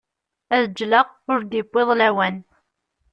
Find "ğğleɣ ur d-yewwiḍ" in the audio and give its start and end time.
0.81-1.89